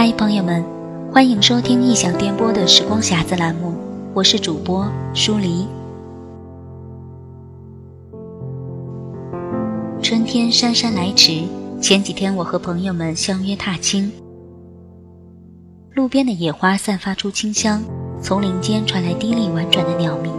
[0.00, 0.64] 嗨，朋友们，
[1.12, 3.74] 欢迎收听异想电波的时光匣子栏目，
[4.14, 5.66] 我是主播舒黎。
[10.00, 11.42] 春天姗姗来迟，
[11.80, 14.12] 前几天我和朋友们相约踏青，
[15.96, 17.82] 路边的野花散发出清香，
[18.22, 20.32] 丛林间传来低丽婉转的鸟鸣。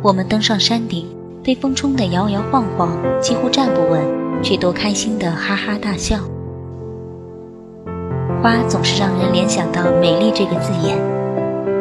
[0.00, 1.08] 我们登上山顶，
[1.42, 4.00] 被风冲得摇摇晃晃，几乎站不稳，
[4.44, 6.20] 却都开心的哈哈大笑。
[8.40, 10.96] 花总是让人联想到美丽这个字眼，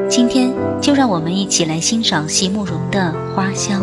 [0.09, 3.79] 今天就让我们一起来欣赏席慕容的《花香》。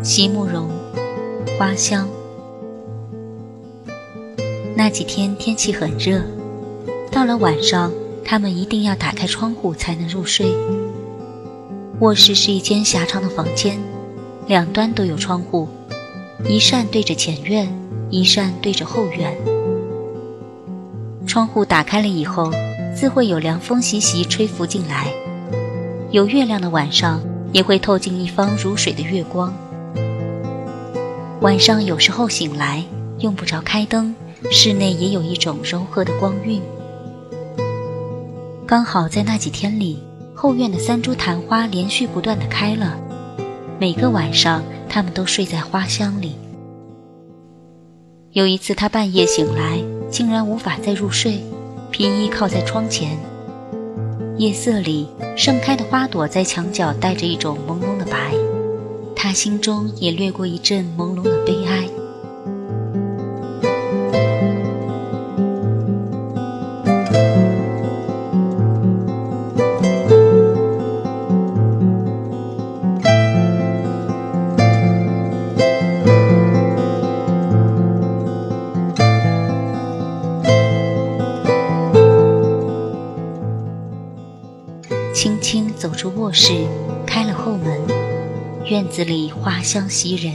[0.00, 0.68] 席慕容，
[1.58, 2.06] 《花香》。
[4.76, 6.20] 那几天天气很热，
[7.10, 7.90] 到了晚上。
[8.24, 10.46] 他们一定要打开窗户才能入睡。
[12.00, 13.78] 卧室是一间狭长的房间，
[14.46, 15.68] 两端都有窗户，
[16.48, 17.72] 一扇对着前院，
[18.10, 19.36] 一扇对着后院。
[21.26, 22.50] 窗户打开了以后，
[22.96, 25.12] 自会有凉风习习吹拂进来。
[26.10, 29.54] 有月亮的晚上，也会透进一方如水的月光。
[31.40, 32.84] 晚上有时候醒来，
[33.20, 34.14] 用不着开灯，
[34.50, 36.60] 室内也有一种柔和的光晕。
[38.72, 39.98] 刚好在那几天里，
[40.34, 42.98] 后院的三株昙花连续不断的开了。
[43.78, 46.36] 每个晚上，他们都睡在花香里。
[48.30, 49.78] 有一次，他半夜醒来，
[50.10, 51.44] 竟然无法再入睡，
[51.90, 53.18] 披衣靠在窗前。
[54.38, 58.32] 夜色里，盛开的花朵在墙角带着一种朦胧的白，
[59.14, 61.86] 他心中也掠过一阵朦胧的悲哀。
[85.22, 86.66] 轻轻走出卧室，
[87.06, 87.80] 开了后门，
[88.68, 90.34] 院子里花香袭人。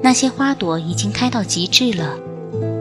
[0.00, 2.16] 那些花朵已经开到极致了，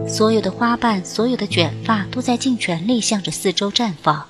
[0.07, 4.23] 所有的花瓣，所有的卷发都在尽全力向着四周绽放。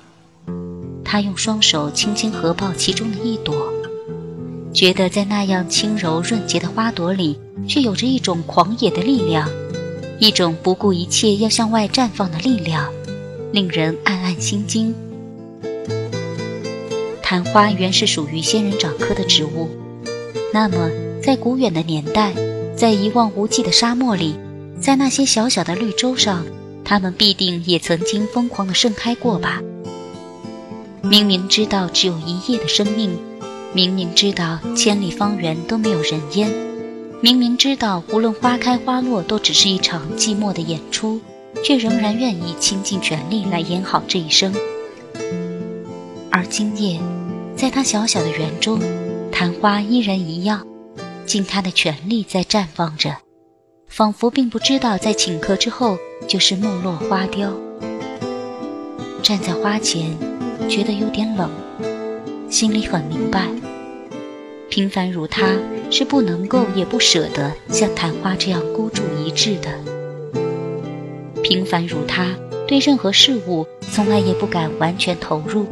[1.04, 3.70] 他用双手轻轻合抱其中的一朵，
[4.72, 7.38] 觉得在那样轻柔润洁的花朵里，
[7.68, 9.46] 却有着一种狂野的力量，
[10.18, 12.90] 一种不顾一切要向外绽放的力量，
[13.52, 14.94] 令人暗暗心惊。
[17.28, 19.68] 昙花原是属于仙人掌科的植物，
[20.50, 20.88] 那么
[21.22, 22.32] 在古远的年代，
[22.74, 24.34] 在一望无际的沙漠里，
[24.80, 26.46] 在那些小小的绿洲上，
[26.86, 29.60] 它们必定也曾经疯狂地盛开过吧？
[31.02, 33.14] 明明知道只有一夜的生命，
[33.74, 36.50] 明明知道千里方圆都没有人烟，
[37.20, 41.20] 明明知道无论花开花落都只是一场寂寞的演出，
[41.62, 44.54] 却仍然愿意倾尽全力来演好这一生。
[46.30, 46.98] 而今夜。
[47.58, 48.78] 在他小小的园中，
[49.32, 50.64] 昙花依然一样，
[51.26, 53.16] 尽他的全力在绽放着，
[53.88, 55.98] 仿佛并不知道在顷刻之后
[56.28, 57.52] 就是木落花凋。
[59.24, 60.16] 站在花前，
[60.68, 61.50] 觉得有点冷，
[62.48, 63.48] 心里很明白，
[64.70, 65.48] 平凡如他，
[65.90, 69.68] 是不能够也不舍得像昙花这样孤注一掷的。
[71.42, 72.36] 平凡如他，
[72.68, 75.66] 对任何事物从来也不敢完全投入。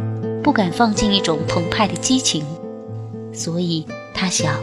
[0.46, 2.46] 不敢放进一种澎湃的激情，
[3.32, 3.84] 所以
[4.14, 4.54] 他想，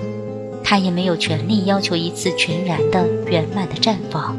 [0.63, 4.33] 他也没有权利要求一次全然的圆满的绽放。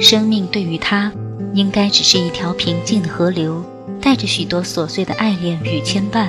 [0.00, 1.10] 生命对于他，
[1.52, 3.60] 应该只是一条平静的河流，
[4.00, 6.28] 带着许多琐碎的爱恋与牵绊，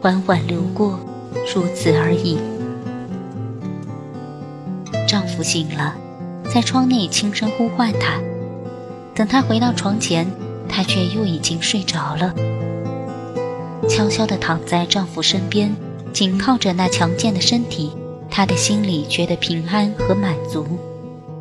[0.00, 1.00] 缓缓流过，
[1.52, 2.38] 如此而已。
[5.08, 5.92] 丈夫醒了，
[6.44, 8.20] 在窗内轻声呼唤他，
[9.12, 10.30] 等他回到床前，
[10.68, 12.32] 他却又已经睡着了。
[13.88, 15.74] 悄悄地躺在丈夫身边，
[16.12, 17.92] 紧靠着那强健的身体，
[18.28, 20.66] 她的心里觉得平安和满足，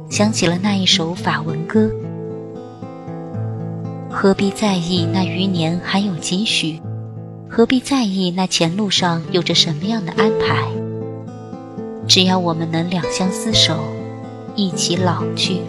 [0.09, 1.89] 想起了那一首法文歌：
[4.09, 6.79] 何必在意那余年还有几许？
[7.49, 10.67] 何必在意那前路上有着什么样的安排？
[12.07, 13.79] 只要我们能两相厮守，
[14.55, 15.61] 一起老去。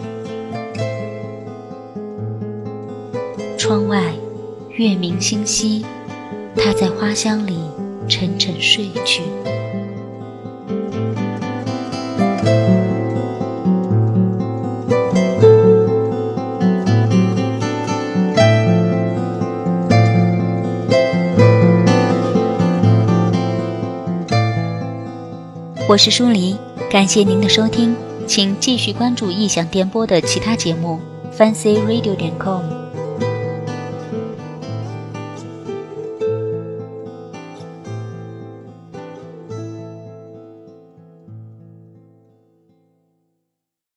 [3.57, 4.13] 窗外，
[4.71, 5.83] 月明星稀。
[6.57, 7.59] 他在花香里
[8.07, 9.21] 沉沉睡去。
[25.89, 26.57] 我是舒黎
[26.91, 27.95] 感谢您的收听
[28.27, 30.99] 请继续关注异想电波的其他节目
[31.31, 32.76] fancy radio 点 com